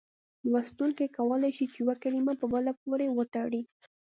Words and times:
لوستونکی 0.51 1.07
کولای 1.17 1.51
شي 1.57 1.65
چې 1.71 1.77
یوه 1.81 1.95
کلمه 2.03 2.33
په 2.41 2.45
بلې 2.51 2.73
پورې 2.81 3.05
وتړي. 3.17 3.61